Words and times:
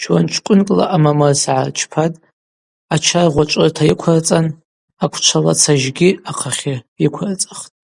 Чуанчкӏвынкӏла 0.00 0.84
амамырса 0.94 1.52
гӏарчпатӏ, 1.62 2.22
ачаргъва 2.94 3.44
чӏврыта 3.50 3.82
йыквырцӏан 3.88 4.46
аквчвалаца 5.04 5.72
жьгьи 5.82 6.10
ахъахьы 6.30 6.74
йыквырцӏахтӏ. 7.02 7.74